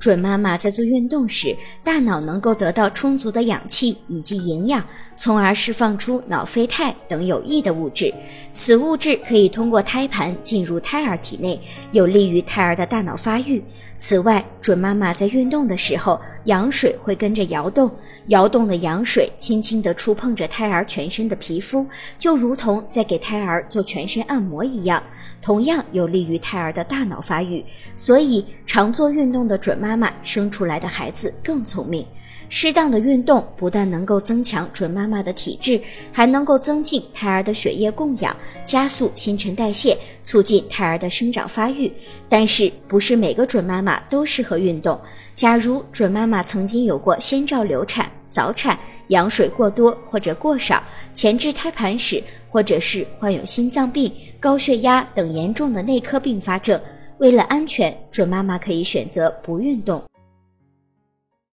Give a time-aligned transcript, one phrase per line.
[0.00, 4.82] 准妈妈在做运动时，大脑能够得到充足的氧气以及营养，
[5.14, 8.12] 从而释放出脑啡肽等有益的物质。
[8.54, 11.60] 此物质可以通过胎盘进入胎儿体内，
[11.92, 13.62] 有利于胎儿的大脑发育。
[13.98, 17.90] 此外，准妈妈在运动的时候，羊水会跟着摇动，
[18.28, 21.86] 摇动的羊水轻轻地触碰着胎儿全身的皮肤，
[22.18, 25.02] 就如同在给胎儿做全身按摩一样，
[25.42, 27.62] 同样有利于胎儿的大脑发育。
[27.94, 32.06] 所以，常做运动的准妈妈妈生出来的孩子更聪明。
[32.48, 35.80] 适当的运动不但能够增强准妈妈的体质，
[36.12, 41.92] 还能够增进胎儿的血液供氧，加速新陈代谢，促进胎儿的生长发育。
[42.28, 44.96] 但是，不是每个准妈妈都适合运动。
[45.34, 48.78] 假如准妈妈曾经有过先兆流产、早产、
[49.08, 50.80] 羊水过多或者过少、
[51.12, 56.80] 前置胎盘史，或者是患有心脏病、高血压等严重的内科并发症，
[57.20, 60.02] 为了安全，准妈妈可以选择不运动。